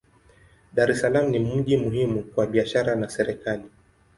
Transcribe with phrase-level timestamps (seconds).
[0.77, 3.65] Dar es Salaam ni mji muhimu kwa biashara na serikali.